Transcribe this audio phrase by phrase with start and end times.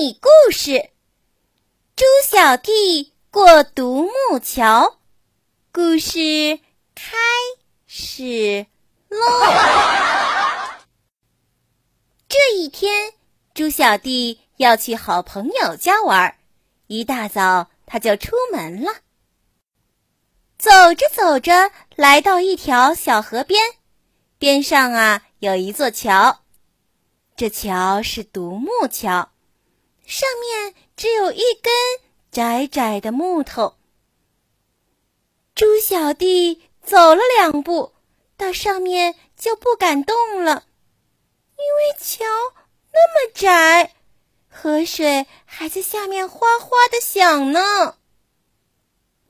[0.00, 0.92] 你故事：
[1.94, 4.98] 猪小弟过独木桥。
[5.72, 6.58] 故事
[6.94, 7.18] 开
[7.86, 8.64] 始
[9.10, 9.18] 喽！
[12.30, 13.12] 这一天，
[13.52, 16.34] 猪小弟要去好朋友家玩，
[16.86, 19.02] 一大早他就出门了。
[20.56, 23.60] 走着走着，来到一条小河边，
[24.38, 26.40] 边上啊有一座桥，
[27.36, 29.29] 这桥是独木桥。
[30.10, 31.72] 上面只有一根
[32.32, 33.76] 窄窄的木头。
[35.54, 37.92] 猪小弟走了两步，
[38.36, 40.64] 到上面就不敢动了，
[41.56, 42.24] 因为桥
[42.92, 43.94] 那么窄，
[44.48, 47.96] 河水还在下面哗哗的响呢。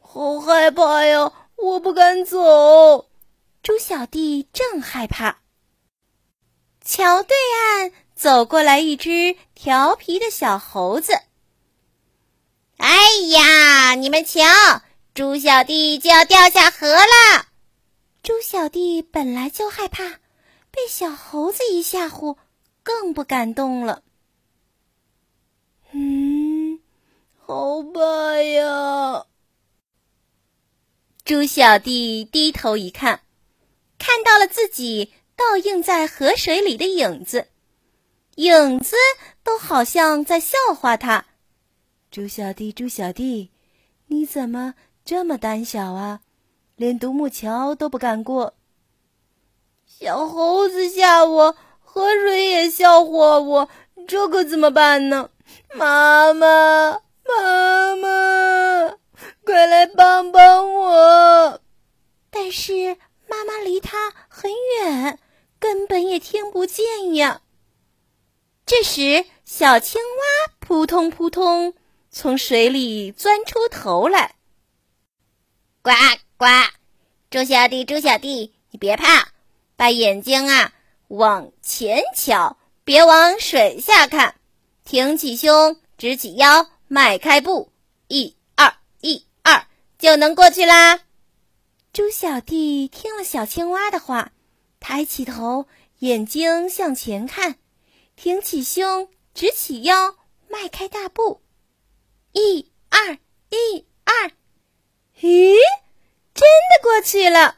[0.00, 1.30] 好害怕呀！
[1.56, 3.10] 我不敢走。
[3.62, 5.42] 猪小弟正害怕，
[6.82, 7.92] 桥对岸。
[8.20, 11.14] 走过来一只调皮的小猴子。
[12.76, 12.98] 哎
[13.30, 14.42] 呀，你们瞧，
[15.14, 17.46] 猪小弟就要掉下河了。
[18.22, 20.20] 猪小弟本来就害怕，
[20.70, 22.36] 被小猴子一吓唬，
[22.82, 24.02] 更不敢动了。
[25.92, 26.78] 嗯，
[27.38, 29.24] 好怕呀！
[31.24, 33.22] 猪小弟低头一看，
[33.98, 37.49] 看到了自己倒映在河水里的影子。
[38.36, 38.96] 影子
[39.42, 41.26] 都好像在笑话他，
[42.10, 43.50] 猪小弟，猪小弟，
[44.06, 46.20] 你怎么这么胆小啊？
[46.76, 48.54] 连独木桥都不敢过。
[49.84, 53.68] 小猴子吓我，河水也笑话我，
[54.08, 55.28] 这可怎么办呢？
[55.74, 58.96] 妈妈，妈妈，
[59.44, 61.60] 快来帮帮我！
[62.30, 62.96] 但是
[63.28, 65.18] 妈妈离他很远，
[65.58, 67.42] 根本也听不见呀。
[68.70, 71.74] 这时，小青蛙扑通扑通
[72.08, 74.36] 从水里钻出头来。
[75.82, 75.90] 呱
[76.36, 76.46] 呱，
[77.30, 79.30] 猪小弟，猪小弟，你别怕，
[79.74, 80.72] 把眼睛啊
[81.08, 84.36] 往前瞧，别往水下看。
[84.84, 87.72] 挺起胸，直起腰，迈开步，
[88.06, 89.66] 一二一二，
[89.98, 91.00] 就能过去啦。
[91.92, 94.30] 猪小弟听了小青蛙的话，
[94.78, 95.66] 抬起头，
[95.98, 97.56] 眼睛向前看。
[98.22, 100.16] 挺起胸，直起腰，
[100.46, 101.40] 迈开大步，
[102.32, 103.14] 一二
[103.48, 104.32] 一二，
[105.22, 105.54] 咦，
[106.34, 107.56] 真的过去了。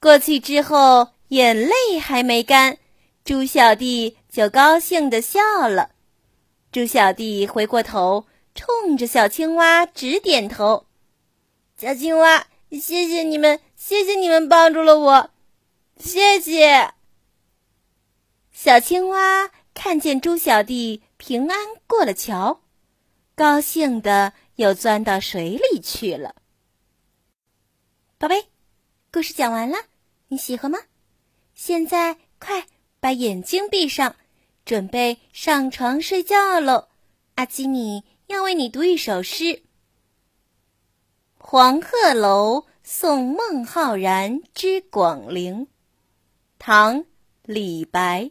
[0.00, 2.78] 过去之后，眼泪还没干，
[3.24, 5.90] 猪小弟就高兴的笑了。
[6.70, 10.86] 猪小弟回过头，冲着小青蛙直点头
[11.76, 15.30] ：“小青蛙，谢谢你们，谢谢你们帮助了我，
[15.98, 16.94] 谢谢。”
[18.62, 21.56] 小青蛙看见猪小弟平安
[21.86, 22.60] 过了桥，
[23.34, 26.34] 高兴的又钻到水里去了。
[28.18, 28.48] 宝贝，
[29.10, 29.78] 故事讲完了，
[30.28, 30.78] 你喜欢吗？
[31.54, 32.66] 现在快
[33.00, 34.14] 把眼睛闭上，
[34.66, 36.88] 准备上床睡觉喽。
[37.36, 39.44] 阿基米要为你读一首诗，
[41.38, 45.64] 《黄鹤楼送孟浩然之广陵》，
[46.58, 46.98] 唐·
[47.44, 48.30] 李白。